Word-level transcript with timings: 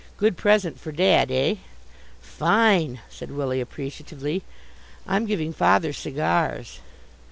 Good 0.17 0.35
present 0.35 0.79
for 0.79 0.91
Dad, 0.91 1.29
eh?" 1.29 1.57
"Fine!" 2.19 3.01
said 3.07 3.29
Willie 3.29 3.61
appreciatively. 3.61 4.41
"I'm 5.05 5.27
giving 5.27 5.53
Father 5.53 5.93
cigars." 5.93 6.79